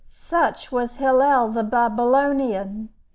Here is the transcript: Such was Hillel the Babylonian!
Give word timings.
Such 0.09 0.71
was 0.71 0.95
Hillel 0.95 1.49
the 1.51 1.61
Babylonian! 1.63 2.89